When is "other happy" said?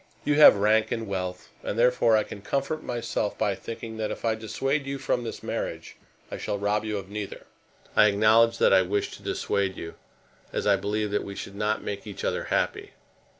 12.23-12.93